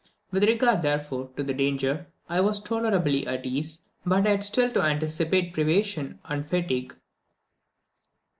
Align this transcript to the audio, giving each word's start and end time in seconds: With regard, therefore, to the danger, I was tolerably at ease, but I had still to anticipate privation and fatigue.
With 0.31 0.43
regard, 0.45 0.81
therefore, 0.81 1.29
to 1.37 1.43
the 1.43 1.53
danger, 1.53 2.07
I 2.27 2.41
was 2.41 2.59
tolerably 2.59 3.27
at 3.27 3.45
ease, 3.45 3.83
but 4.03 4.25
I 4.25 4.31
had 4.31 4.43
still 4.43 4.71
to 4.71 4.81
anticipate 4.81 5.53
privation 5.53 6.17
and 6.25 6.43
fatigue. 6.43 6.95